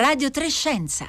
[0.00, 1.04] Radio Trescenza.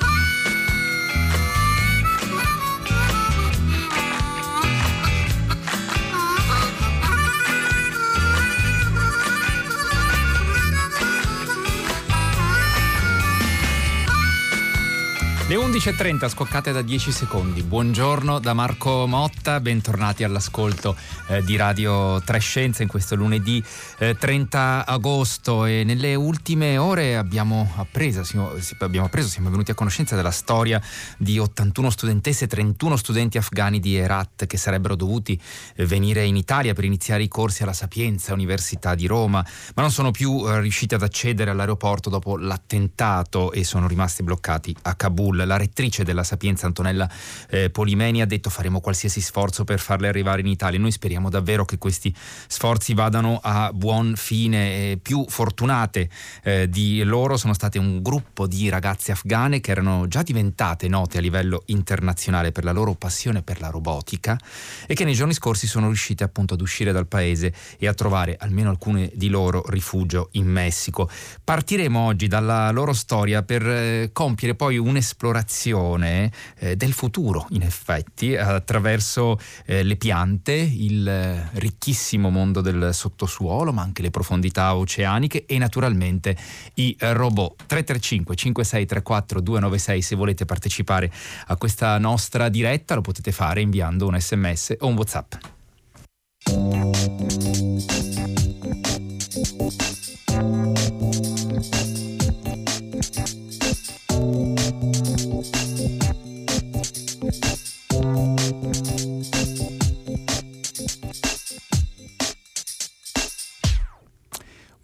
[15.52, 17.62] Le 11.30 scoccate da 10 secondi.
[17.62, 20.96] Buongiorno da Marco Motta, bentornati all'ascolto
[21.28, 23.62] eh, di Radio Trescenza in questo lunedì
[23.98, 25.66] eh, 30 agosto.
[25.66, 30.82] E nelle ultime ore abbiamo appreso, siamo, abbiamo appreso, siamo venuti a conoscenza della storia
[31.18, 35.38] di 81 studentesse e 31 studenti afghani di Herat che sarebbero dovuti
[35.76, 39.46] eh, venire in Italia per iniziare i corsi alla Sapienza Università di Roma,
[39.76, 44.74] ma non sono più eh, riusciti ad accedere all'aeroporto dopo l'attentato e sono rimasti bloccati
[44.84, 47.10] a Kabul la rettrice della Sapienza Antonella
[47.50, 50.80] eh, Polimeni ha detto faremo qualsiasi sforzo per farle arrivare in Italia.
[50.80, 52.14] Noi speriamo davvero che questi
[52.48, 54.92] sforzi vadano a buon fine.
[54.92, 56.10] Eh, più fortunate
[56.44, 61.18] eh, di loro sono state un gruppo di ragazze afghane che erano già diventate note
[61.18, 64.40] a livello internazionale per la loro passione per la robotica
[64.86, 68.38] e che nei giorni scorsi sono riuscite appunto ad uscire dal paese e a trovare
[68.40, 71.10] almeno alcune di loro rifugio in Messico.
[71.44, 77.62] Partiremo oggi dalla loro storia per eh, compiere poi un'esplorazione esplorazione eh, del futuro, in
[77.62, 84.76] effetti, attraverso eh, le piante, il eh, ricchissimo mondo del sottosuolo, ma anche le profondità
[84.76, 86.36] oceaniche e naturalmente
[86.76, 87.56] i robot.
[87.66, 91.12] 335 5634 296 se volete partecipare
[91.48, 95.34] a questa nostra diretta lo potete fare inviando un sms o un whatsapp.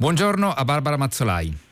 [0.08, 1.67] Buongiorno a Barbara Mazzolai.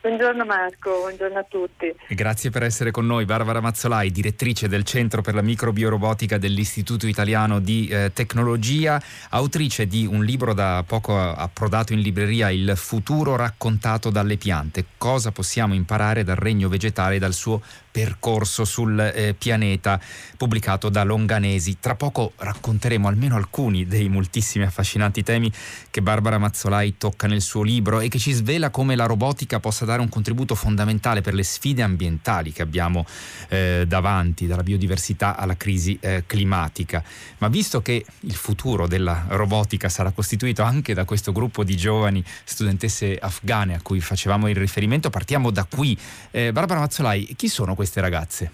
[0.00, 1.92] Buongiorno Marco, buongiorno a tutti.
[2.10, 3.24] Grazie per essere con noi.
[3.24, 10.06] Barbara Mazzolai, direttrice del Centro per la Microbiorobotica dell'Istituto Italiano di eh, Tecnologia, autrice di
[10.06, 14.84] un libro da poco approdato in libreria, Il futuro raccontato dalle piante.
[14.96, 17.60] Cosa possiamo imparare dal regno vegetale e dal suo
[17.90, 20.00] percorso sul eh, pianeta
[20.36, 21.78] pubblicato da Longanesi.
[21.80, 25.50] Tra poco racconteremo almeno alcuni dei moltissimi affascinanti temi
[25.90, 29.84] che Barbara Mazzolai tocca nel suo libro e che ci svela come la robotica possa
[29.84, 33.04] dare un contributo fondamentale per le sfide ambientali che abbiamo
[33.48, 37.02] eh, davanti, dalla biodiversità alla crisi eh, climatica.
[37.38, 42.24] Ma visto che il futuro della robotica sarà costituito anche da questo gruppo di giovani
[42.44, 45.98] studentesse afghane a cui facevamo il riferimento, partiamo da qui.
[46.30, 48.50] Eh, Barbara Mazzolai, chi sono queste queste ragazze?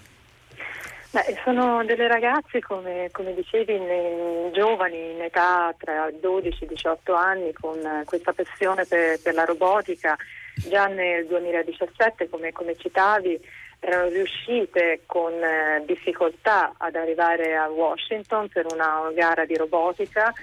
[1.11, 7.13] Beh, sono delle ragazze, come, come dicevi, in, giovani, in età tra 12 e 18
[7.13, 10.17] anni, con questa passione per, per, la robotica.
[10.55, 13.39] Già nel 2017, come, come citavi,
[13.79, 20.33] erano riuscite con eh, difficoltà ad arrivare a Washington per una gara di robotica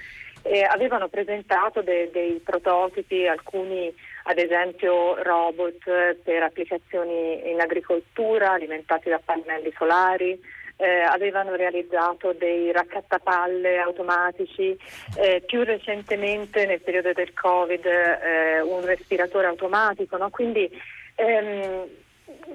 [0.43, 3.93] e avevano presentato de, dei prototipi, alcuni
[4.25, 10.39] ad esempio robot per applicazioni in agricoltura alimentati da pannelli solari,
[10.83, 14.77] eh, avevano realizzato dei raccattapalle automatici,
[15.17, 20.29] eh, più recentemente nel periodo del Covid eh, un respiratore automatico, no?
[20.29, 20.69] quindi
[21.15, 21.87] ehm,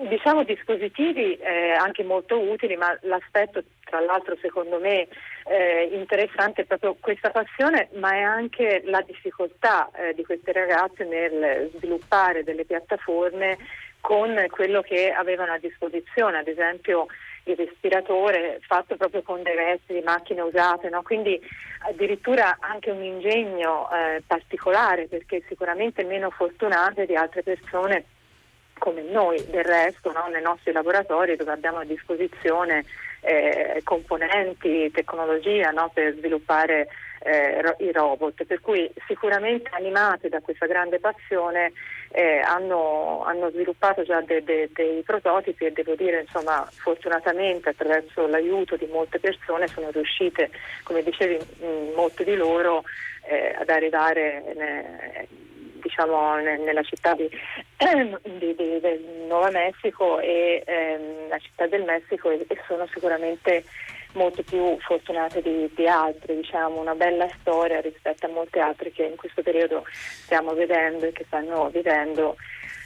[0.09, 5.09] diciamo dispositivi eh, anche molto utili, ma l'aspetto tra l'altro secondo me
[5.47, 11.05] eh, interessante è proprio questa passione, ma è anche la difficoltà eh, di queste ragazze
[11.05, 13.57] nel sviluppare delle piattaforme
[14.01, 17.07] con quello che avevano a disposizione, ad esempio
[17.53, 21.03] il respiratore fatto proprio con dei resti di macchine usate, no?
[21.03, 21.41] quindi
[21.89, 28.05] addirittura anche un ingegno eh, particolare perché sicuramente meno fortunate di altre persone
[28.79, 30.29] come noi del resto no?
[30.29, 32.85] nei nostri laboratori dove abbiamo a disposizione
[33.21, 35.91] eh, componenti, tecnologia no?
[35.93, 36.89] per sviluppare
[37.21, 41.73] eh, i robot, per cui sicuramente animate da questa grande passione
[42.11, 48.27] eh, hanno, hanno, sviluppato già de, de, dei prototipi e devo dire insomma fortunatamente attraverso
[48.27, 50.51] l'aiuto di molte persone sono riuscite,
[50.83, 52.85] come dicevi, mh, molte di loro
[53.29, 55.29] eh, ad arrivare eh,
[55.81, 57.29] diciamo, nella città di,
[58.39, 63.65] di, di, del Nuovo Messico e ehm, la città del Messico e, e, sono sicuramente
[64.15, 69.05] molto più fortunate di, di altre, diciamo, una bella storia rispetto a molte altre che
[69.05, 72.37] in questo periodo stiamo vedendo e che stanno vivendo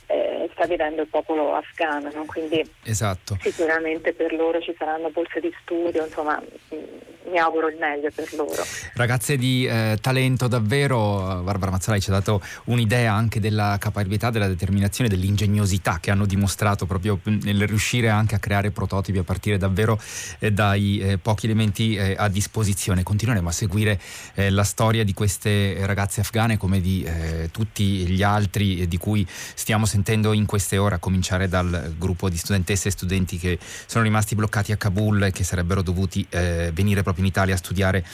[0.07, 2.25] eh, sta vivendo il popolo afghano, no?
[2.27, 3.39] quindi esatto.
[3.41, 8.33] sicuramente per loro ci saranno borse di studio, insomma mm, mi auguro il meglio per
[8.35, 8.63] loro.
[8.95, 14.49] Ragazze di eh, talento davvero, Barbara Mazzolai ci ha dato un'idea anche della capacità, della
[14.49, 19.99] determinazione, dell'ingegnosità che hanno dimostrato proprio nel riuscire anche a creare prototipi a partire davvero
[20.41, 23.03] eh, dai eh, pochi elementi eh, a disposizione.
[23.03, 23.99] Continueremo a seguire
[24.35, 29.27] eh, la storia di queste ragazze afghane come di eh, tutti gli altri di cui
[29.29, 34.05] stiamo sentendo in queste ore, a cominciare dal gruppo di studentesse e studenti che sono
[34.05, 38.05] rimasti bloccati a Kabul e che sarebbero dovuti venire proprio in Italia a studiare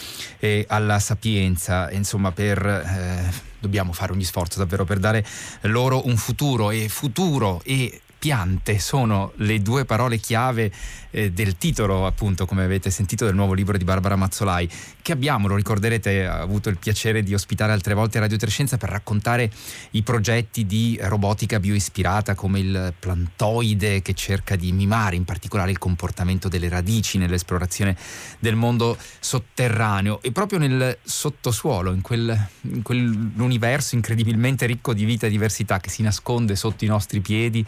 [0.69, 1.91] alla Sapienza.
[1.91, 5.25] Insomma, per dobbiamo fare ogni sforzo davvero per dare
[5.63, 10.73] loro un futuro e futuro e piante sono le due parole chiave
[11.11, 14.69] eh, del titolo, appunto, come avete sentito, del nuovo libro di Barbara Mazzolai,
[15.03, 18.91] che abbiamo, lo ricorderete, avuto il piacere di ospitare altre volte a Radio Trescenza per
[18.91, 19.51] raccontare
[19.93, 25.79] i progetti di robotica bioispirata come il plantoide che cerca di mimare in particolare il
[25.79, 27.97] comportamento delle radici nell'esplorazione
[28.39, 30.21] del mondo sotterraneo.
[30.23, 35.91] E proprio nel sottosuolo, in, quel, in quell'universo incredibilmente ricco di vita e diversità che
[35.91, 37.65] si nasconde sotto i nostri piedi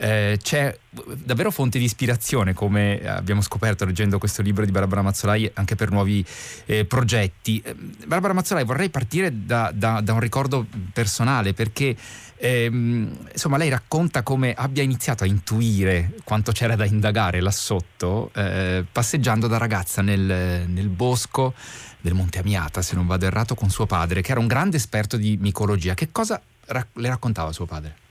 [0.00, 0.76] eh, c'è
[1.24, 5.90] davvero fonte di ispirazione, come abbiamo scoperto leggendo questo libro di Barbara Mazzolai, anche per
[5.90, 6.24] nuovi
[6.66, 7.60] eh, progetti.
[7.64, 7.74] Eh,
[8.06, 11.96] Barbara Mazzolai, vorrei partire da, da, da un ricordo personale, perché
[12.36, 18.30] ehm, insomma lei racconta come abbia iniziato a intuire quanto c'era da indagare là sotto,
[18.34, 21.54] eh, passeggiando da ragazza nel, nel bosco
[22.00, 25.16] del Monte Amiata, se non vado errato, con suo padre, che era un grande esperto
[25.16, 25.94] di micologia.
[25.94, 28.06] Che cosa ra- le raccontava suo padre?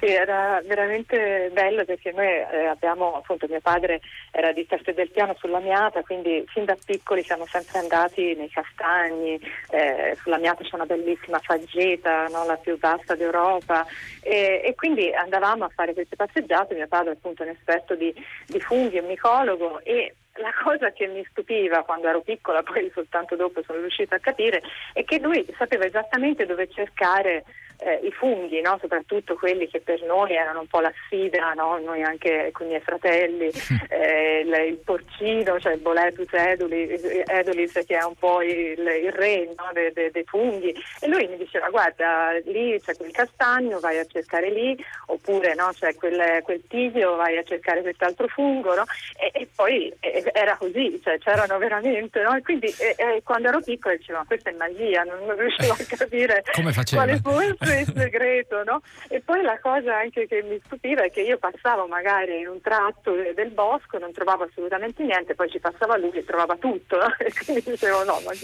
[0.00, 4.00] Sì, era veramente bello perché noi eh, abbiamo, appunto mio padre
[4.30, 4.64] era di
[4.94, 9.40] del Piano sulla Miata, quindi fin da piccoli siamo sempre andati nei castagni,
[9.70, 12.44] eh, sulla Miata c'è una bellissima faggeta, no?
[12.44, 13.84] la più vasta d'Europa
[14.22, 18.14] e, e, quindi andavamo a fare queste passeggiate, mio padre appunto è un esperto di,
[18.46, 22.88] di funghi, è un micologo e la cosa che mi stupiva quando ero piccola, poi
[22.94, 24.62] soltanto dopo sono riuscita a capire,
[24.92, 27.44] è che lui sapeva esattamente dove cercare
[27.78, 28.78] eh, i funghi, no?
[28.80, 31.78] soprattutto quelli che per noi erano un po' la sfida, no?
[31.78, 33.50] noi anche con i miei fratelli,
[33.88, 39.12] eh, il, il, porcino, cioè il Boletus edulis, edulis, che è un po' il, il
[39.12, 39.70] re no?
[39.72, 44.06] dei de, de funghi e lui mi diceva guarda lì c'è quel castagno, vai a
[44.06, 44.76] cercare lì,
[45.06, 50.56] oppure c'è quel, quel tizio, vai a cercare quest'altro fungo e, e, poi e, era
[50.56, 55.02] così, cioè, c'erano veramente e quindi e, quando ero piccola dicevo ma questa è magia,
[55.02, 56.42] non, non riuscivo a capire
[56.90, 58.80] quale fosse il segreto, no?
[59.08, 62.60] E poi la cosa anche che mi stupiva è che io passavo magari in un
[62.60, 67.06] tratto del bosco, non trovavo assolutamente niente, poi ci passava lui e trovava tutto, no?
[67.18, 68.32] E quindi dicevo no, ma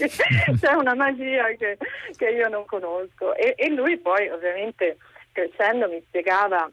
[0.59, 1.77] c'è una magia che,
[2.15, 3.35] che io non conosco.
[3.35, 4.97] E, e lui poi ovviamente
[5.31, 6.69] crescendo mi spiegava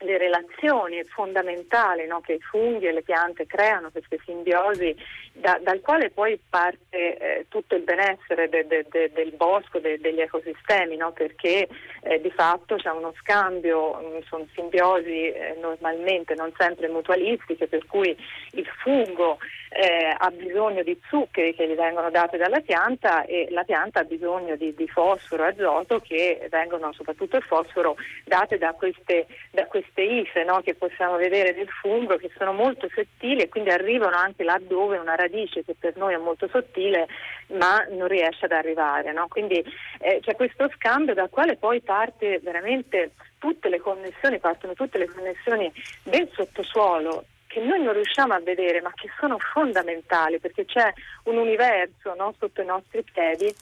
[0.00, 4.94] le relazioni fondamentali no, che i funghi e le piante creano, queste simbiosi,
[5.38, 10.20] da, dal quale poi parte eh, tutto il benessere de, de, de, del bosco, degli
[10.20, 11.68] ecosistemi, no, perché
[12.02, 17.66] eh, di fatto c'è uno scambio, mh, mm, sono simbiosi eh, normalmente non sempre mutualistiche,
[17.66, 18.16] per cui
[18.52, 19.38] il fungo
[19.68, 24.04] eh, ha bisogno di zuccheri che gli vengono dati dalla pianta e la pianta ha
[24.04, 29.66] bisogno di, di fosforo e azoto che vengono, soprattutto il fosforo, date da queste, da
[29.66, 34.16] queste ife no, che possiamo vedere del fungo che sono molto sottili e quindi arrivano
[34.16, 37.06] anche laddove una radice che per noi è molto sottile
[37.48, 39.12] ma non riesce ad arrivare.
[39.12, 39.26] No?
[39.28, 39.64] Quindi
[40.00, 45.06] eh, c'è questo scambio dal quale poi parte veramente tutte le connessioni, partono tutte le
[45.06, 45.72] connessioni
[46.02, 50.92] del sottosuolo che noi non riusciamo a vedere ma che sono fondamentali perché c'è
[51.24, 53.54] un universo no, sotto i nostri piedi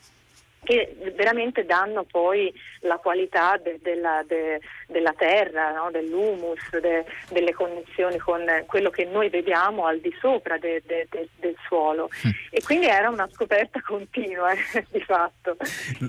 [0.65, 5.91] che veramente danno poi la qualità de, della, de, della, terra, no?
[5.91, 12.09] dell'humus, de, delle connessioni con quello che noi vediamo al di sopra del suolo.
[12.27, 12.31] Mm.
[12.51, 15.57] E quindi era una scoperta continua, eh, di fatto.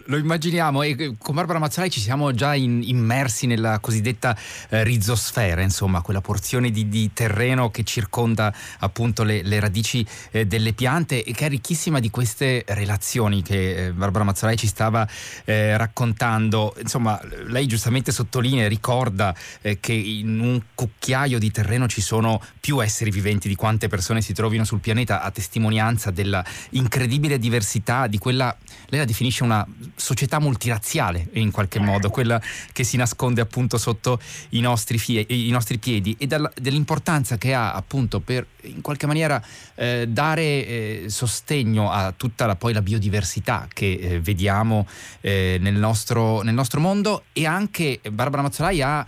[0.06, 4.36] Lo immaginiamo e eh, con Barbara Mazzolai ci siamo già in, immersi nella cosiddetta
[4.70, 10.46] eh, rizosfera, insomma, quella porzione di, di, terreno che circonda appunto le, le radici eh,
[10.46, 14.68] delle piante e che è ricchissima di queste relazioni che eh, Barbara Mazzolai lei ci
[14.68, 15.08] stava
[15.46, 21.88] eh, raccontando, insomma, lei giustamente sottolinea e ricorda eh, che in un cucchiaio di terreno
[21.88, 26.44] ci sono più esseri viventi di quante persone si trovino sul pianeta, a testimonianza della
[26.72, 28.56] incredibile diversità di quella,
[28.88, 34.20] lei la definisce una società multirazziale in qualche modo, quella che si nasconde appunto sotto
[34.50, 39.06] i nostri, fie, i nostri piedi e dalla, dell'importanza che ha appunto per in qualche
[39.06, 39.42] maniera
[39.76, 44.86] eh, dare eh, sostegno a tutta la, poi la biodiversità che eh, vediamo vediamo
[45.22, 49.06] eh, nel, nostro, nel, nostro, mondo e anche Barbara Mazzolai ha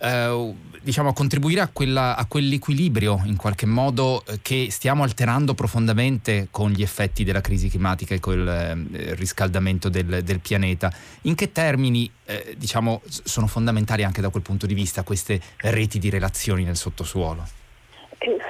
[0.00, 6.48] eh, diciamo, contribuire a, quella, a, quell'equilibrio in qualche modo eh, che stiamo alterando profondamente
[6.52, 10.92] con gli effetti della crisi climatica e col eh, riscaldamento del, del, pianeta.
[11.22, 15.98] In che termini eh, diciamo, sono fondamentali anche da quel punto di vista queste reti
[15.98, 17.58] di relazioni nel sottosuolo?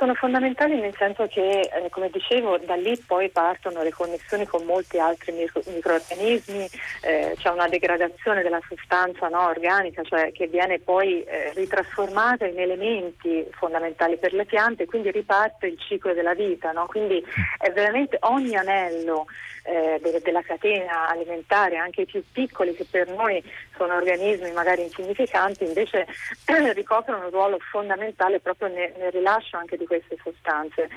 [0.00, 4.64] Sono fondamentali nel senso che, eh, come dicevo, da lì poi partono le connessioni con
[4.64, 6.68] molti altri micro- microorganismi,
[7.02, 12.58] eh, c'è una degradazione della sostanza no, organica, cioè che viene poi eh, ritrasformata in
[12.58, 16.72] elementi fondamentali per le piante, quindi riparte il ciclo della vita.
[16.72, 16.86] No?
[16.86, 17.24] Quindi
[17.56, 19.26] è veramente ogni anello
[19.62, 23.40] eh, de- della catena alimentare, anche i più piccoli che per noi
[23.76, 26.06] sono organismi magari insignificanti, invece
[26.74, 30.88] ricoprono un ruolo fondamentale proprio nel, nel rilascio anche di queste sostanze.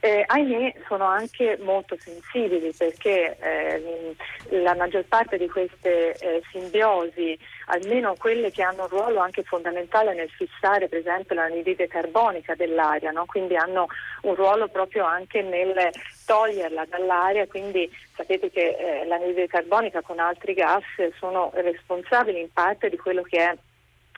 [0.00, 4.16] Eh, ahimè sono anche molto sensibili perché eh,
[4.62, 10.14] la maggior parte di queste eh, simbiosi, almeno quelle che hanno un ruolo anche fondamentale
[10.14, 13.24] nel fissare per esempio l'anidride carbonica dell'aria, no?
[13.26, 13.88] quindi hanno
[14.22, 15.90] un ruolo proprio anche nel
[16.24, 20.84] toglierla dall'aria, quindi sapete che eh, l'anidride carbonica con altri gas
[21.18, 23.56] sono responsabili in parte di quello che è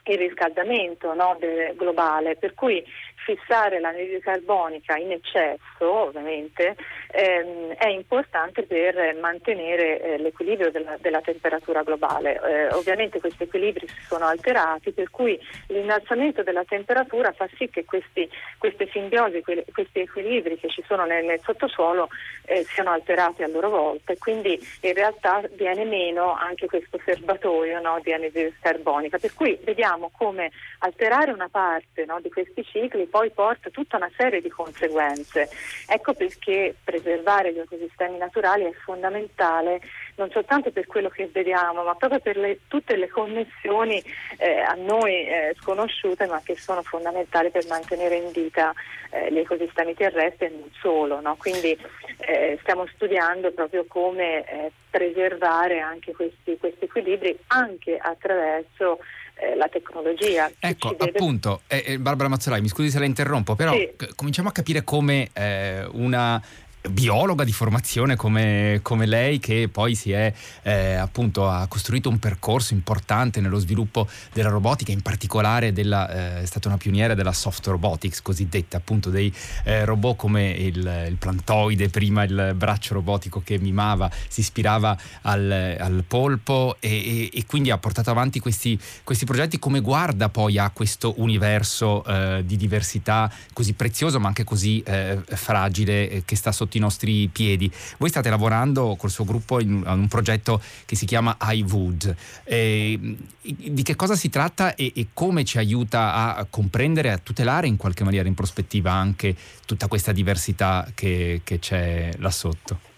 [0.05, 1.37] il riscaldamento no,
[1.75, 2.83] globale, per cui
[3.23, 6.75] fissare l'anidride carbonica in eccesso ovviamente
[7.11, 12.39] ehm, è importante per mantenere eh, l'equilibrio della, della, temperatura globale.
[12.41, 17.85] Eh, ovviamente questi equilibri si sono alterati per cui l'innalzamento della temperatura fa sì che
[17.85, 22.09] questi, queste simbiosi, que- questi equilibri che ci sono nel, nel sottosuolo
[22.45, 27.79] eh, siano alterati a loro volta e quindi in realtà viene meno anche questo serbatoio
[27.79, 29.17] no, di anidride carbonica.
[29.17, 34.09] Per cui vediamo come alterare una parte no, di questi cicli poi porta tutta una
[34.17, 35.47] serie di conseguenze.
[35.85, 39.79] Ecco perché preservare gli ecosistemi naturali è fondamentale
[40.15, 44.01] non soltanto per quello che vediamo, ma proprio per le, tutte le connessioni
[44.37, 48.73] eh, a noi eh, sconosciute, ma che sono fondamentali per mantenere in vita
[49.11, 51.19] eh, gli ecosistemi terrestri e non solo.
[51.19, 51.35] No?
[51.37, 51.77] Quindi
[52.17, 58.99] eh, stiamo studiando proprio come eh, preservare anche questi, questi equilibri anche attraverso
[59.43, 60.49] eh, la tecnologia.
[60.57, 63.91] Ecco, appunto, eh, eh, Barbara Mazzolai, mi scusi se la interrompo, però sì.
[63.95, 66.41] c- cominciamo a capire come eh, una
[66.89, 72.19] biologa di formazione come, come, lei che poi si è eh, appunto ha costruito un
[72.19, 77.31] percorso importante nello sviluppo della robotica in particolare della, eh, è stata una pioniera della
[77.31, 83.41] soft robotics cosiddetta appunto dei eh, robot come il, il, plantoide prima il braccio robotico
[83.43, 88.79] che mimava si ispirava al, al polpo e, e, e, quindi ha portato avanti questi,
[89.03, 89.59] questi, progetti.
[89.59, 95.19] Come guarda poi a questo universo eh, di diversità così prezioso ma anche così eh,
[95.25, 97.71] fragile eh, che sta sotto sotto i nostri piedi.
[97.97, 102.15] Voi state lavorando col suo gruppo in, un progetto che si chiama iWood.
[102.43, 107.67] Eh, di che cosa si tratta e, e, come ci aiuta a comprendere, a tutelare
[107.67, 112.91] in qualche maniera in prospettiva anche tutta questa diversità che, che c'è là sotto?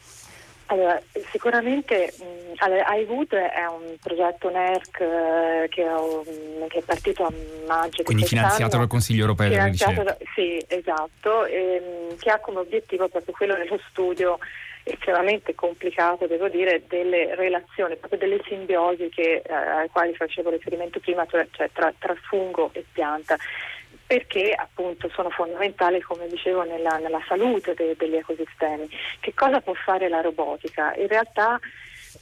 [0.67, 0.99] Allora,
[1.31, 7.33] sicuramente iWood è un progetto NERC eh, che, um, che, è partito a
[7.67, 8.01] maggio.
[8.03, 10.17] Quindi finanziato dal Consiglio europeo della ricerca.
[10.33, 14.39] Sì, esatto, ehm, che ha come obiettivo proprio quello dello studio
[14.83, 20.99] estremamente complicato, devo dire, delle relazioni, proprio delle simbiosi che, eh, alle quali facevo riferimento
[20.99, 23.35] prima, cioè tra, tra fungo e pianta
[24.07, 28.87] perché appunto sono fondamentali, come dicevo, nella, nella salute de, degli ecosistemi.
[29.19, 30.93] Che cosa può fare la robotica?
[30.95, 31.59] In realtà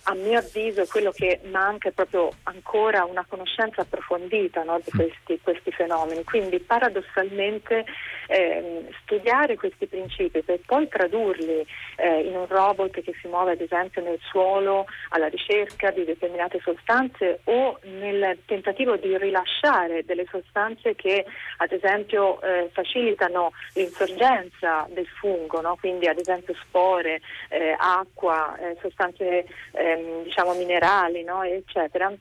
[0.03, 5.39] a mio avviso quello che manca è proprio ancora una conoscenza approfondita no, di questi,
[5.41, 7.85] questi, fenomeni, quindi paradossalmente
[8.27, 13.61] eh, studiare questi principi per poi tradurli eh, in un robot che si muove ad
[13.61, 20.95] esempio nel suolo alla ricerca di determinate sostanze o nel tentativo di rilasciare delle sostanze
[20.95, 21.25] che
[21.57, 25.77] ad esempio eh, facilitano l'insorgenza del fungo, no?
[25.79, 29.45] quindi ad esempio spore, eh, acqua, eh, sostanze
[29.93, 31.43] ehm, diciamo minerali, no?
[31.43, 32.11] eccetera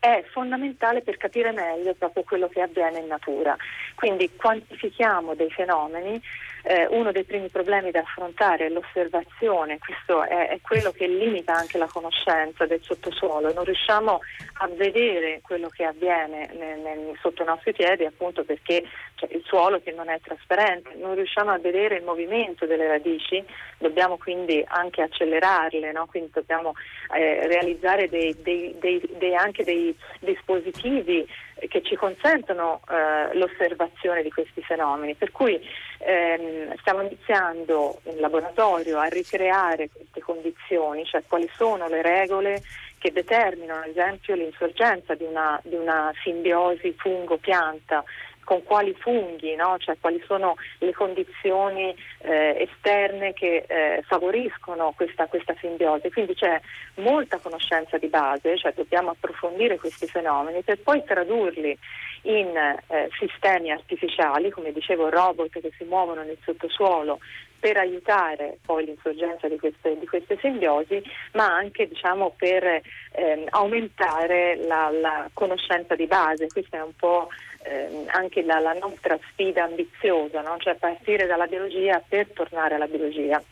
[0.00, 3.56] è fondamentale per capire meglio proprio quello che avviene in natura.
[3.96, 6.22] Quindi quantifichiamo dei fenomeni
[6.62, 11.54] eh, uno dei primi problemi da affrontare è l'osservazione, questo è, è, quello che limita
[11.54, 14.20] anche la conoscenza del sottosuolo, non riusciamo
[14.60, 18.84] a vedere quello che avviene nel, nel, sotto i nostri piedi appunto perché
[19.18, 23.42] cioè, il suolo che non è trasparente, non riusciamo a vedere il movimento delle radici,
[23.78, 26.06] dobbiamo quindi anche accelerarle, no?
[26.06, 26.74] quindi dobbiamo
[27.14, 31.26] eh, realizzare dei, dei, dei, anche dei dispositivi
[31.68, 35.14] che ci consentono eh, l'osservazione osservazione di questi fenomeni.
[35.14, 35.60] Per cui
[35.98, 42.62] ehm, stiamo iniziando in laboratorio a ricreare queste condizioni, cioè quali sono le regole
[42.98, 48.02] che determinano ad esempio l'insorgenza di una, di una simbiosi fungo-pianta
[48.48, 49.76] con quali funghi, no?
[49.76, 56.10] cioè quali sono le condizioni eh, esterne che eh, favoriscono questa, questa, simbiosi.
[56.10, 56.58] Quindi c'è
[56.94, 61.76] molta conoscenza di base, cioè dobbiamo approfondire questi fenomeni per poi tradurli
[62.22, 67.18] in eh, sistemi artificiali, come dicevo robot che si muovono nel sottosuolo
[67.60, 71.02] per aiutare poi l'insorgenza di queste, di queste simbiosi,
[71.32, 76.46] ma anche diciamo, per ehm, aumentare la, la, conoscenza di base.
[76.46, 77.28] Questa è un po'
[77.62, 80.56] ehm, anche la, la, nostra sfida ambiziosa, no?
[80.58, 83.42] cioè partire dalla biologia per tornare alla biologia.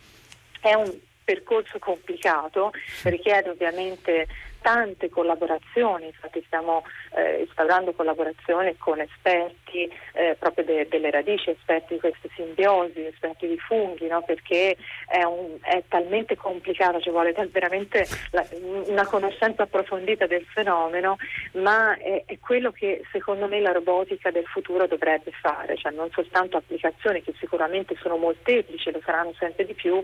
[0.59, 0.91] È un
[1.23, 2.71] percorso complicato,
[3.03, 4.27] richiede ovviamente
[4.61, 6.83] tante collaborazioni, infatti stiamo
[7.17, 13.47] eh, instaurando collaborazioni con esperti eh, proprio de- delle radici, esperti di queste simbiosi, esperti
[13.47, 14.21] di funghi, no?
[14.21, 18.45] perché è, un, è, talmente complicato, ci vuole veramente la,
[18.85, 21.17] una conoscenza approfondita del fenomeno,
[21.53, 26.09] ma è, è, quello che secondo me la robotica del futuro dovrebbe fare, cioè non
[26.11, 30.03] soltanto applicazioni che sicuramente sono molteplici, lo saranno sempre di più,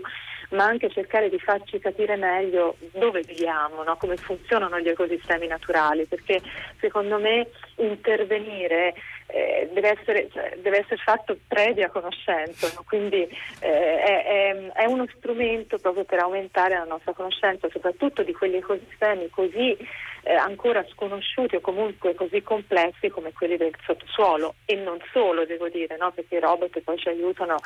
[0.50, 3.96] ma anche cercare di farci capire meglio dove viviamo, no?
[3.96, 6.40] come funzionano gli ecosistemi naturali, perché
[6.80, 8.94] secondo me intervenire
[9.26, 12.84] eh, deve, essere, cioè, deve, essere, fatto previa conoscenza, no?
[12.86, 13.26] quindi
[13.60, 19.30] eh, è, è, uno strumento proprio per aumentare la nostra conoscenza, soprattutto di quegli ecosistemi
[19.30, 19.76] così
[20.24, 25.68] eh, ancora sconosciuti o comunque così complessi come quelli del sottosuolo e non solo devo
[25.68, 26.12] dire, no?
[26.12, 27.56] perché i robot poi ci aiutano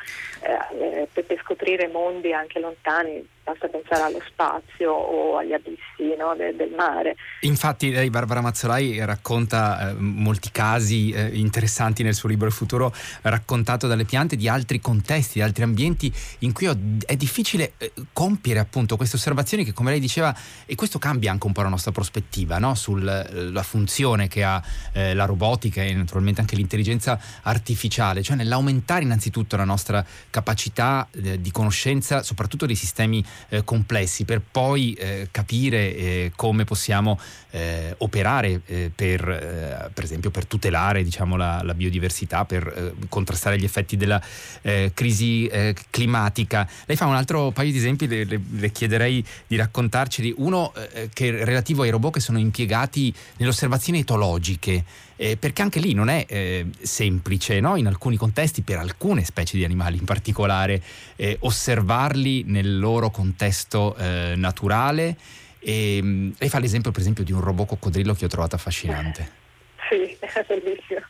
[0.41, 6.35] eh, per, per, scoprire mondi anche lontani, basta pensare allo spazio o agli abissi no?
[6.35, 7.15] del, del, mare.
[7.41, 12.93] Infatti lei Barbara Mazzolai racconta eh, molti casi eh, interessanti nel suo libro Il futuro
[13.21, 16.67] raccontato dalle piante di altri contesti, di altri ambienti in cui
[17.05, 20.35] è difficile eh, compiere appunto queste osservazioni che come lei diceva
[20.65, 22.73] e questo cambia anche un po' la nostra prospettiva positiva no?
[22.73, 24.61] sulla eh, funzione che ha
[24.93, 31.39] eh, la robotica e naturalmente anche l'intelligenza artificiale, cioè nell'aumentare innanzitutto la nostra capacità eh,
[31.39, 37.19] di conoscenza soprattutto dei sistemi eh, complessi per poi eh, capire eh, come possiamo
[37.97, 38.59] operare
[38.93, 44.21] per, per esempio per tutelare diciamo, la, la, biodiversità, per contrastare gli effetti della
[44.93, 45.49] crisi
[45.89, 46.69] climatica.
[46.85, 50.31] Lei fa un altro paio di esempi, le, le, le chiederei di raccontarceli.
[50.37, 50.71] Uno
[51.11, 54.83] che è relativo ai robot che sono impiegati nelle osservazioni etologiche,
[55.15, 57.75] eh, perché anche lì non è eh, semplice, no?
[57.75, 60.81] in alcuni contesti, per alcune specie di animali in particolare,
[61.15, 65.17] eh, osservarli nel loro contesto eh, naturale.
[65.59, 69.37] E, mm, lei fa l'esempio, per esempio, di un robot coccodrillo che ho trovato affascinante.
[69.89, 71.01] Sì, è bellissimo.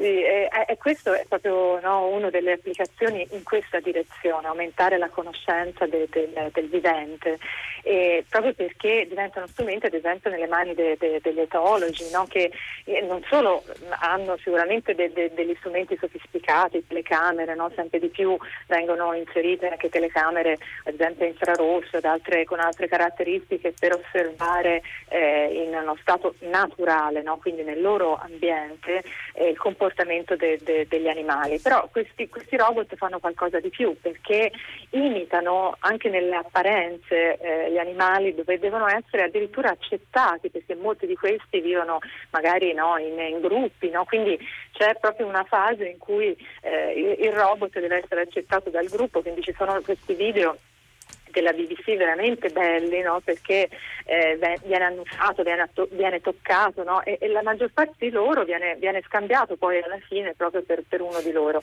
[0.00, 5.10] Sì, e, e, questo è proprio no, una delle applicazioni in questa direzione, aumentare la
[5.10, 7.38] conoscenza de, de, del vivente,
[7.82, 12.50] e proprio perché diventano strumenti ad esempio nelle mani de, degli etologi, no, che
[12.84, 13.62] eh, non solo
[13.98, 20.94] hanno sicuramente degli strumenti sofisticati, telecamere, no, sempre di più vengono inserite anche telecamere ad
[20.94, 27.82] esempio infrarosso altre, con altre caratteristiche per osservare eh, in uno stato naturale, quindi nel
[27.82, 29.02] loro ambiente,
[29.34, 33.68] eh, il comportamento comportamento de, de, degli animali, però questi, questi, robot fanno qualcosa di
[33.68, 34.52] più perché
[34.90, 41.16] imitano anche nelle apparenze eh, gli animali dove devono essere addirittura accettati perché molti di
[41.16, 41.98] questi vivono
[42.30, 44.04] magari no, in, in, gruppi, no?
[44.04, 44.38] quindi
[44.72, 49.22] c'è proprio una fase in cui eh, il, il robot deve essere accettato dal gruppo,
[49.22, 50.56] quindi ci sono questi video
[51.30, 53.20] della BBC veramente belli no?
[53.24, 53.68] perché
[54.04, 57.02] eh, viene annunciato, viene, atto- viene toccato no?
[57.02, 60.82] e, e, la maggior parte di loro viene, viene scambiato poi alla fine proprio per,
[60.88, 61.60] per uno di loro.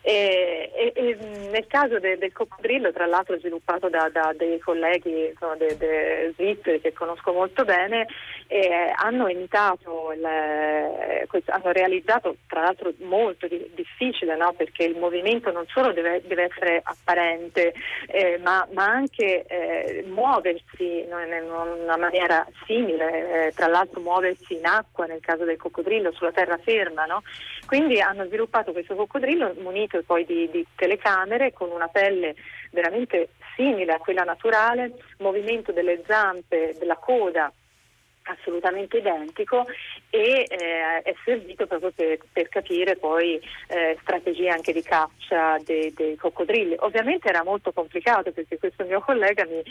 [0.00, 1.16] E, e,
[1.50, 6.32] nel caso de, del coccodrillo, tra l'altro sviluppato da, da dei colleghi insomma, de, de
[6.36, 8.06] svizzeri che conosco molto bene,
[8.48, 14.52] eh, hanno imitato, il, questo, hanno realizzato tra l'altro molto di, difficile no?
[14.52, 17.72] perché il movimento non solo deve, deve essere apparente
[18.06, 24.54] eh, ma, ma anche anche eh, muoversi in una maniera simile, eh, tra l'altro muoversi
[24.54, 27.04] in acqua nel caso del coccodrillo sulla terraferma.
[27.04, 27.22] No?
[27.66, 32.34] Quindi hanno sviluppato questo coccodrillo munito poi di, di telecamere con una pelle
[32.70, 37.52] veramente simile a quella naturale, movimento delle zampe, della coda
[38.24, 39.66] assolutamente identico
[40.10, 45.92] e eh, è servito proprio per, per capire poi eh, strategie anche di caccia dei,
[45.92, 46.76] dei, coccodrilli.
[46.80, 49.62] Ovviamente era molto complicato perché questo mio collega mi,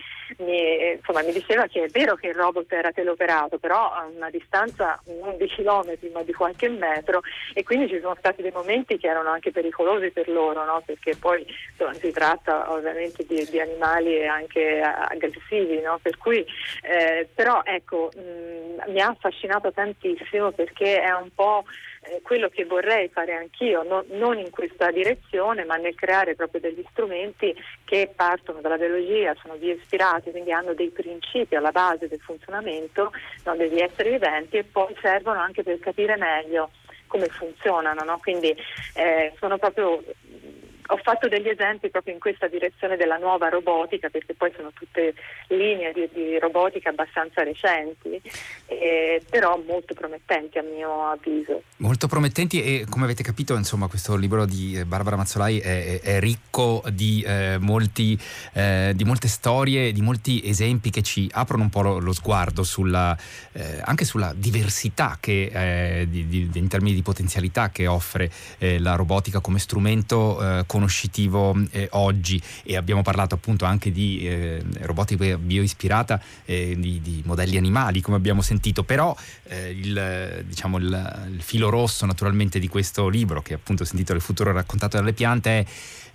[0.45, 4.29] mi, insomma, mi, diceva che è vero che il robot era teleoperato, però a una
[4.29, 7.21] distanza non di chilometri ma di qualche metro
[7.53, 10.81] e quindi ci sono stati dei momenti che erano anche pericolosi per loro, no?
[10.85, 15.99] perché poi insomma, si tratta ovviamente di, di animali anche aggressivi, no?
[16.01, 16.45] per cui,
[16.81, 18.42] eh, però ecco, mh,
[18.87, 21.63] mi ha affascinato tantissimo perché è un po'
[22.01, 26.61] eh, quello che vorrei fare anch'io, no, non in questa direzione, ma nel creare proprio
[26.61, 32.19] degli strumenti che partono dalla biologia, sono bioispirati, quindi hanno dei principi alla base del
[32.19, 33.11] funzionamento
[33.45, 36.71] no, degli esseri viventi e poi servono anche per capire meglio
[37.07, 38.03] come funzionano.
[38.03, 38.17] No?
[38.19, 38.55] Quindi
[38.95, 40.03] eh, sono proprio
[40.87, 45.13] ho fatto degli esempi proprio in questa direzione della nuova robotica, perché poi sono tutte
[45.47, 48.21] linee di, di robotica abbastanza recenti,
[48.65, 51.63] eh, però molto promettenti a mio avviso.
[51.77, 56.83] Molto promettenti e come avete capito, insomma, questo libro di Barbara Mazzolai è, è ricco
[56.91, 58.19] di, eh, molti,
[58.53, 62.63] eh, di, molte storie, di molti esempi che ci aprono un po' lo, lo sguardo
[62.63, 63.17] sulla,
[63.53, 65.51] eh, anche sulla diversità che,
[66.01, 71.87] eh, di, in termini di potenzialità che offre eh, la robotica come strumento conoscitivo eh,
[71.91, 72.41] oggi.
[72.63, 78.17] E abbiamo parlato appunto anche di eh, robotica bioispirata, eh, di, di, modelli animali come
[78.17, 83.53] abbiamo sentito, però eh, il, diciamo, il, il, filo rosso naturalmente di questo libro che
[83.53, 85.65] appunto si intitola Il futuro raccontato dalle piante è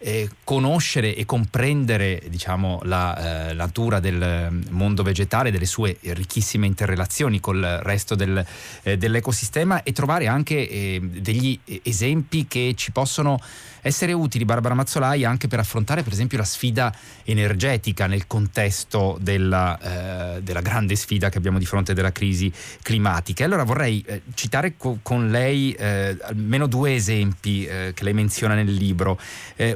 [0.01, 7.39] eh, conoscere e comprendere diciamo, la eh, natura del mondo vegetale, delle sue ricchissime interrelazioni
[7.39, 8.45] col resto del,
[8.83, 13.41] dell'ecosistema e trovare anche degli esempi che ci possono
[13.89, 20.37] essere utili, Barbara Mazzolai, anche per affrontare per esempio la sfida energetica nel contesto della,
[20.37, 23.45] eh, della grande sfida che abbiamo di fronte della crisi climatica.
[23.45, 29.19] Allora vorrei eh, citare co- con lei almeno due esempi che lei menziona nel libro.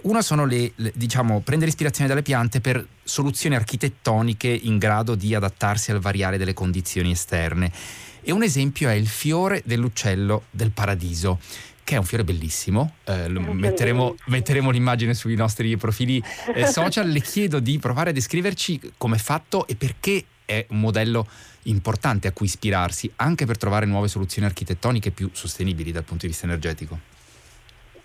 [0.03, 5.35] Una sono le, le, diciamo, prendere ispirazione dalle piante per soluzioni architettoniche in grado di
[5.35, 7.71] adattarsi al variare delle condizioni esterne.
[8.23, 11.41] E un esempio è il fiore dell'uccello del paradiso
[11.85, 16.23] che è un fiore bellissimo, eh, metteremo, metteremo, l'immagine sui nostri profili
[16.55, 20.81] eh, social, le chiedo di provare a descriverci come è fatto e perché è un
[20.81, 21.27] modello
[21.65, 26.33] importante a cui ispirarsi, anche per trovare nuove soluzioni architettoniche più sostenibili dal punto di
[26.33, 26.99] vista energetico.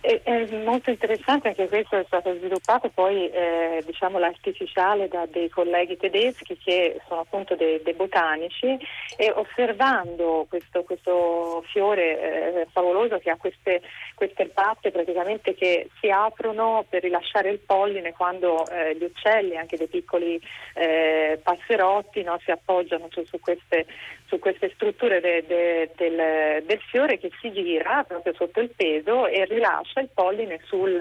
[0.08, 5.50] È, è, molto interessante anche questo è stato sviluppato poi eh, diciamo l'artificiale da dei
[5.50, 8.78] colleghi tedeschi che sono appunto dei, dei botanici
[9.18, 13.82] e osservando questo, questo fiore eh, favoloso che ha queste,
[14.16, 19.76] queste patte praticamente che si aprono per rilasciare il polline quando eh, gli uccelli, anche
[19.76, 20.40] dei piccoli
[20.76, 23.86] eh, passerotti no, si appoggiano su, su, queste,
[24.28, 29.28] su queste, strutture de, de, del, del fiore che si gira proprio sotto il peso
[29.28, 31.00] e rilascia lascia il polline sul,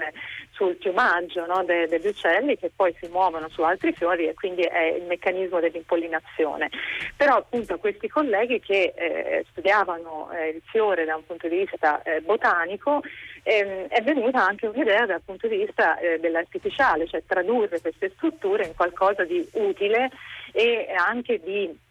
[0.51, 4.63] sul piumaggio no, de, degli uccelli che poi si muovono su altri fiori e quindi
[4.63, 6.69] è il meccanismo dell'impollinazione.
[7.15, 12.01] Però appunto questi colleghi che eh, studiavano eh, il fiore da un punto di vista
[12.01, 13.01] eh, botanico
[13.43, 18.65] ehm, è venuta anche un'idea dal punto di vista eh, dell'artificiale, cioè tradurre queste strutture
[18.65, 20.09] in qualcosa di utile
[20.51, 21.85] e anche di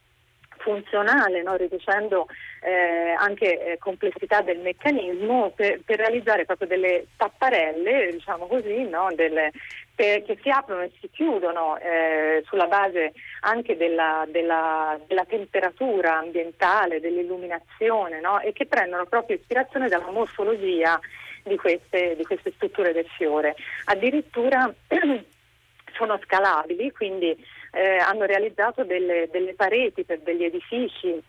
[0.66, 1.54] funzionale, no?
[1.54, 2.26] riducendo
[2.60, 9.06] eh, anche eh, complessità del meccanismo per, per, realizzare proprio delle tapparelle, diciamo così, no?
[9.14, 9.52] delle,
[9.94, 16.18] per, che si aprono e si chiudono eh, sulla base anche della, della, della temperatura
[16.18, 18.40] ambientale, dell'illuminazione no?
[18.40, 20.98] e che prendono proprio ispirazione dalla morfologia
[21.44, 23.54] di queste, di queste strutture del fiore.
[23.84, 24.68] Addirittura
[25.96, 27.36] sono scalabili, quindi
[27.76, 31.22] eh, hanno realizzato delle, delle, pareti per degli edifici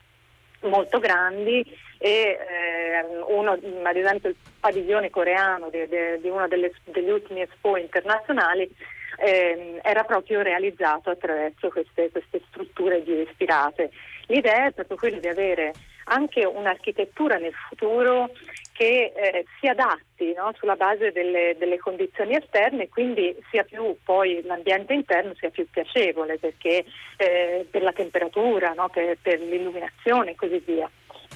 [0.62, 1.62] molto grandi
[1.98, 7.42] e eh, uno, ad esempio il padiglione coreano di, di, di una delle, degli ultimi
[7.42, 8.70] Expo internazionali
[9.18, 13.92] eh, era proprio realizzato attraverso queste, queste strutture bioispirate.
[14.28, 15.74] L'idea è proprio quella di avere
[16.08, 18.30] anche un'architettura nel futuro
[18.72, 23.96] che eh, si adatti no, sulla base delle, delle, condizioni esterne e quindi sia più
[24.04, 26.86] poi l'ambiente interno sia più piacevole perché,
[27.18, 30.90] eh, per la temperatura, no, per, per, l'illuminazione e così via.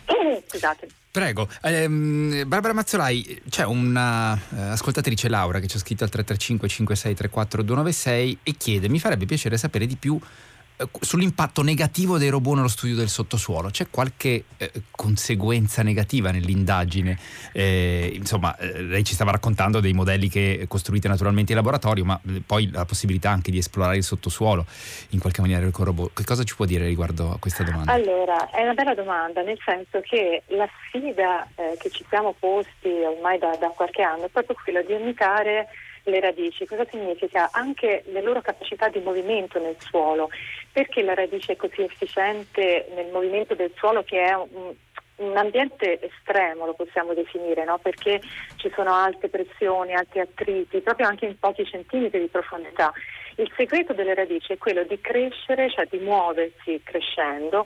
[0.45, 0.87] Scusate.
[1.11, 6.69] Prego, ehm, Barbara Mazzolai, c'è una uh, ascoltatrice Laura che ci ha scritto al 335
[6.69, 10.50] 5634 296 e chiede mi farebbe piacere sapere di più eh,
[10.99, 13.69] sull'impatto negativo dei robot nello studio del sottosuolo.
[13.69, 17.17] C'è qualche eh, conseguenza negativa nell'indagine?
[17.51, 22.19] Eh, insomma, eh, lei ci stava raccontando dei modelli che costruite naturalmente in laboratorio, ma
[22.27, 24.65] eh, poi la possibilità anche di esplorare il sottosuolo
[25.09, 26.13] in qualche maniera con robot.
[26.13, 27.91] Che cosa ci può dire riguardo a questa domanda?
[27.91, 32.89] Allora, è una bella domanda, nel senso che la sfida eh, che ci siamo posti
[32.89, 35.67] ormai da, da qualche anno è proprio quella di imitare
[36.03, 36.65] le radici.
[36.65, 37.49] Cosa significa?
[37.51, 40.29] Anche le loro capacità di movimento nel suolo.
[40.71, 44.73] Perché la radice è così efficiente nel movimento del suolo che è un,
[45.17, 47.77] un ambiente estremo lo possiamo definire, no?
[47.77, 48.21] perché
[48.55, 52.91] ci sono alte pressioni, alti attriti, proprio anche in pochi centimetri di profondità.
[53.35, 57.65] Il segreto delle radici è quello di crescere, cioè di muoversi crescendo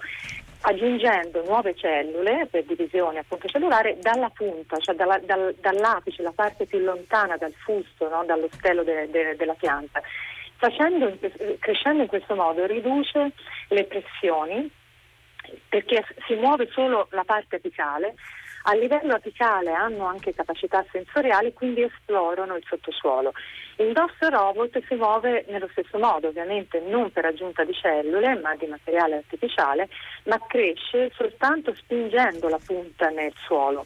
[0.62, 6.66] aggiungendo nuove cellule per divisione appunto cellulare dalla punta, cioè dalla, dal, dall'apice, la parte
[6.66, 8.24] più lontana dal fusto, no?
[8.26, 10.02] dallo stelo de, de, della pianta.
[10.58, 11.18] Facendo,
[11.60, 13.32] crescendo in questo modo riduce
[13.70, 14.72] le pressioni
[15.70, 18.16] perché si muove solo la parte apicale
[18.68, 23.32] a livello apicale hanno anche capacità sensoriali, quindi esplorano il sottosuolo.
[23.78, 28.56] Il nostro robot si muove nello stesso modo, ovviamente non per aggiunta di cellule, ma
[28.56, 29.90] di materiale artificiale,
[30.24, 33.86] ma cresce soltanto spingendo la punta nel suolo.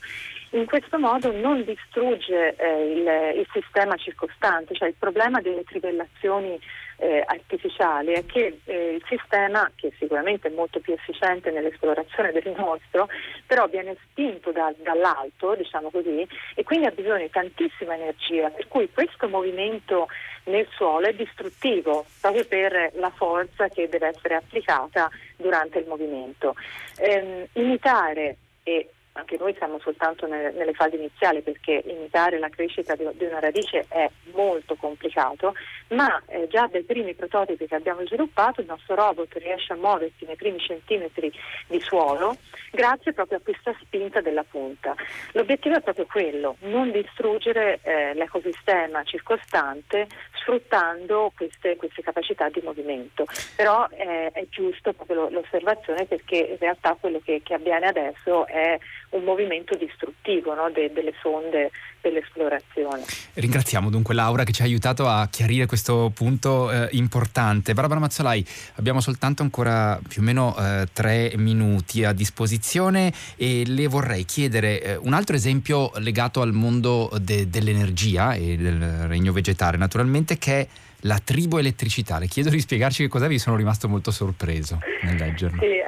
[0.52, 6.60] In questo modo non distrugge eh, il, il, sistema circostante, cioè il problema delle trivellazioni
[7.00, 12.54] eh, artificiali è che eh, il sistema, che sicuramente è molto più efficiente nell'esplorazione del
[12.58, 13.08] nostro,
[13.48, 18.68] però viene spinto da, dall'alto, diciamo così, e quindi ha bisogno di tantissima energia, per
[18.68, 20.08] cui questo movimento
[20.46, 26.56] nel suolo è distruttivo proprio per la forza che deve essere applicata durante il movimento.
[26.98, 32.96] Eh, imitare e anche noi siamo soltanto nelle, nelle fasi iniziali perché imitare la crescita
[32.96, 35.54] di, di una radice è molto complicato,
[35.90, 40.26] ma eh, già dai primi prototipi che abbiamo sviluppato il nostro robot riesce a muoversi
[40.26, 41.32] nei primi centimetri
[41.68, 42.38] di suolo
[42.72, 44.96] grazie proprio a questa spinta della punta.
[45.34, 53.26] L'obiettivo è proprio quello, non distruggere eh, l'ecosistema circostante sfruttando queste, queste, capacità di movimento.
[53.56, 58.78] Però eh, è giusto proprio l'osservazione perché in realtà quello che, che avviene adesso è
[59.10, 63.04] un movimento distruttivo no, de, delle sonde dell'esplorazione.
[63.34, 67.74] Ringraziamo dunque Laura che ci ha aiutato a chiarire questo punto eh, importante.
[67.74, 68.46] Barbara Mazzolai,
[68.76, 74.82] abbiamo soltanto ancora più o meno eh, tre minuti a disposizione e le vorrei chiedere
[74.82, 80.60] eh, un altro esempio legato al mondo de, dell'energia e del regno vegetale naturalmente che
[80.60, 80.68] è
[81.04, 82.20] la triboelettricità.
[82.20, 85.62] Le chiedo di spiegarci che cos'è, vi sono rimasto molto sorpreso nel leggerlo.
[85.62, 85.80] Sì,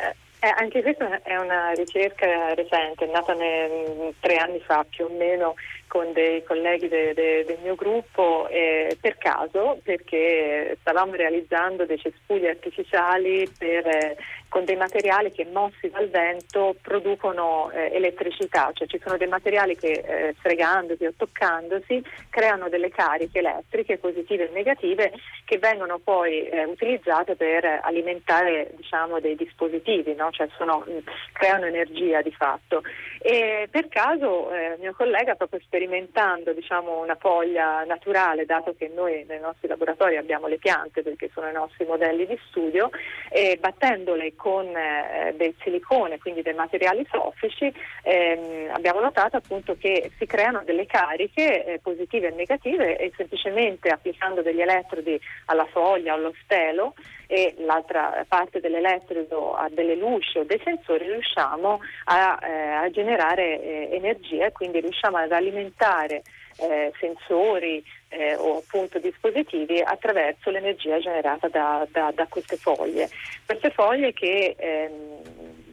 [0.43, 5.53] eh, anche questa è una ricerca recente, nata ne, tre anni fa più o meno
[5.85, 11.99] con dei colleghi de, de, del mio gruppo eh, per caso perché stavamo realizzando dei
[11.99, 14.17] cespugli artificiali per, eh,
[14.51, 19.77] con dei materiali che mossi dal vento producono eh, elettricità, cioè ci sono dei materiali
[19.77, 25.13] che eh, fregandosi o toccandosi creano delle cariche elettriche positive e negative
[25.45, 30.31] che vengono poi eh, utilizzate per alimentare diciamo, dei dispositivi, no?
[30.31, 30.85] cioè sono,
[31.31, 32.83] creano energia di fatto.
[33.21, 39.23] E per caso eh, mio collega proprio sperimentando diciamo, una foglia naturale, dato che noi
[39.29, 42.89] nei nostri laboratori abbiamo le piante perché sono i nostri modelli di studio,
[43.29, 50.09] e battendole con eh, del silicone, quindi dei materiali soffici, ehm, abbiamo notato appunto che
[50.17, 56.13] si creano delle cariche eh, positive e negative e semplicemente applicando degli elettrodi alla foglia
[56.13, 56.95] allo stelo
[57.27, 63.61] e l'altra parte dell'elettrodo a delle luci o dei sensori riusciamo a, eh, a generare
[63.61, 66.23] eh, energia e quindi riusciamo ad alimentare
[66.61, 73.09] eh, sensori eh, o appunto dispositivi attraverso l'energia generata da, da, da queste foglie.
[73.45, 75.21] Queste foglie che ehm,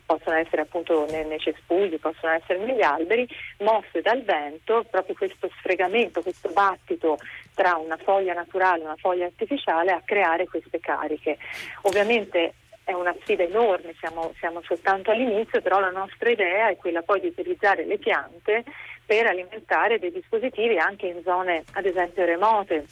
[0.06, 5.50] possono essere appunto nei, nei, cespugli, possono essere negli alberi, mosse dal vento, proprio questo
[5.58, 7.18] sfregamento, questo battito
[7.54, 11.36] tra una foglia naturale e una foglia artificiale a creare queste cariche.
[11.82, 12.54] Ovviamente
[12.88, 17.20] è una sfida enorme, siamo, siamo, soltanto all'inizio, però la nostra idea è quella poi
[17.20, 18.64] di utilizzare le piante
[19.04, 22.86] per alimentare dei dispositivi anche in zone ad esempio remote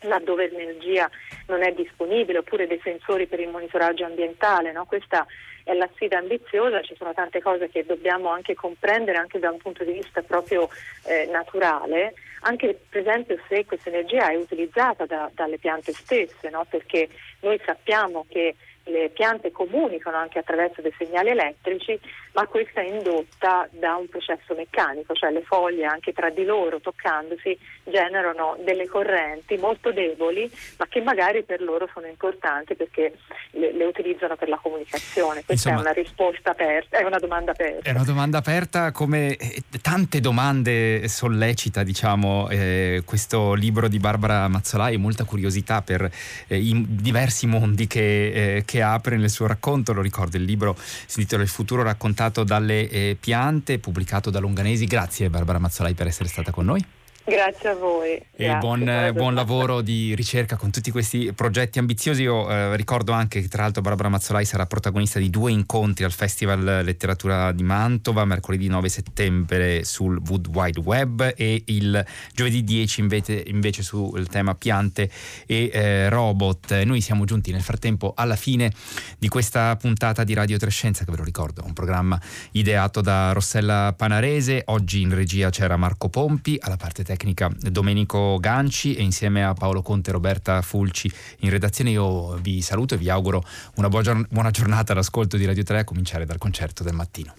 [0.00, 1.10] laddove l'energia
[1.48, 4.72] non è disponibile, oppure dei sensori per il monitoraggio ambientale.
[4.72, 4.86] No?
[4.86, 5.26] Questa
[5.64, 9.58] è la sfida ambiziosa, ci sono tante cose che dobbiamo anche comprendere anche da un
[9.58, 10.70] punto di vista proprio
[11.04, 16.64] eh, naturale, anche per esempio se questa energia è utilizzata da, dalle piante stesse, no?
[16.70, 18.54] perché noi sappiamo che
[18.86, 21.98] le piante comunicano anche attraverso dei segnali elettrici,
[22.36, 26.80] ma questa è indotta da un processo meccanico, cioè le foglie anche tra di loro
[26.80, 33.16] toccandosi generano delle correnti molto deboli, ma che magari per loro sono importanti perché
[33.52, 35.44] le, le utilizzano per la comunicazione.
[35.46, 37.88] Questa Insomma, è una risposta aperta, è una domanda aperta.
[37.88, 44.46] È una domanda aperta come eh, tante domande sollecita, diciamo, eh, questo libro di Barbara
[44.48, 46.10] Mazzolai, molta curiosità per
[46.48, 49.94] eh, i diversi mondi che, eh, che, apre nel suo racconto.
[49.94, 54.86] Lo ricordo, il libro si intitola Il futuro raccontato dalle eh, piante, pubblicato da Longanesi.
[54.86, 56.84] Grazie Barbara Mazzolai per essere stata con noi.
[57.28, 58.22] Grazie a voi.
[58.36, 62.22] E buon, buon, lavoro di ricerca con tutti questi progetti ambiziosi.
[62.22, 66.12] Io eh, ricordo anche che tra l'altro Barbara Mazzolai sarà protagonista di due incontri al
[66.12, 73.00] Festival Letteratura di Mantova, mercoledì 9 settembre sul Wood Wide Web e il giovedì 10
[73.00, 75.10] invece, invece sul tema piante
[75.46, 76.80] e eh, robot.
[76.82, 78.70] Noi siamo giunti nel frattempo alla fine
[79.18, 82.20] di questa puntata di Radio Trescenza, che ve lo ricordo, un programma
[82.52, 84.62] ideato da Rossella Panarese.
[84.66, 89.54] Oggi in regia c'era Marco Pompi, alla parte tecnica tecnica Domenico Ganci e insieme a
[89.54, 93.42] Paolo Conte e Roberta Fulci in redazione io vi saluto e vi auguro
[93.76, 97.34] una buona giornata all'ascolto di Radio 3 a cominciare dal concerto del mattino.